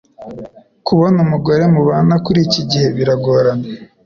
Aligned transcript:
Kubona 0.87 1.17
umugore 1.25 1.63
mubana 1.73 2.15
kuri 2.25 2.39
ikigihe 2.47 2.87
biragorana 2.97 3.65